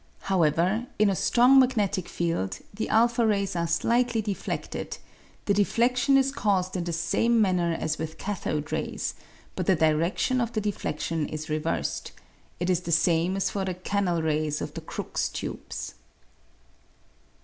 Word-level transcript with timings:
However, 0.21 0.87
in 0.97 1.11
a 1.11 1.15
strong 1.15 1.59
magnetic 1.59 2.09
field, 2.09 2.57
the 2.73 2.87
a 2.87 3.07
rays 3.23 3.55
are 3.55 3.67
slightly 3.67 4.19
defledted; 4.23 4.97
the 5.45 5.53
deflec 5.53 5.95
tion 5.95 6.17
is 6.17 6.31
caused 6.31 6.75
in 6.75 6.85
the 6.85 6.91
same 6.91 7.39
manner 7.39 7.77
as 7.79 7.99
with 7.99 8.17
cathode 8.17 8.71
rays, 8.71 9.13
but 9.55 9.67
the 9.67 9.75
diredtion 9.75 10.41
of 10.41 10.53
the 10.53 10.59
defledtion 10.61 11.29
is 11.29 11.51
reversed; 11.51 12.13
it 12.59 12.67
is 12.67 12.79
the 12.79 12.91
same 12.91 13.37
as 13.37 13.51
for 13.51 13.63
the 13.63 13.75
canal 13.75 14.23
rays 14.23 14.59
of 14.59 14.73
the 14.73 14.81
Crookes 14.81 15.29
tubes. 15.29 15.93